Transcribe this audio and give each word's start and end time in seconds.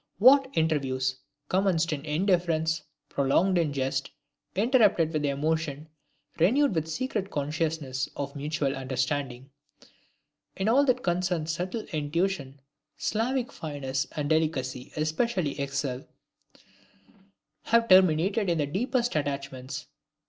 What 0.17 0.49
interviews, 0.53 1.17
commenced 1.47 1.93
in 1.93 2.03
indifference, 2.03 2.81
prolonged 3.07 3.59
in 3.59 3.71
jest, 3.71 4.09
interrupted 4.55 5.13
with 5.13 5.23
emotion, 5.25 5.89
renewed 6.39 6.73
with 6.73 6.85
the 6.85 6.89
secret 6.89 7.29
consciousness 7.29 8.09
of 8.15 8.35
mutual 8.35 8.75
understanding, 8.75 9.51
(in 10.55 10.67
all 10.67 10.85
that 10.85 11.03
concerns 11.03 11.51
subtle 11.53 11.83
intuition 11.93 12.61
Slavic 12.97 13.51
finesse 13.51 14.07
and 14.13 14.27
delicacy 14.27 14.91
especially 14.97 15.59
excel,) 15.61 16.07
have 17.65 17.87
terminated 17.87 18.49
in 18.49 18.57
the 18.57 18.65
deepest 18.65 19.15
attachments! 19.15 19.85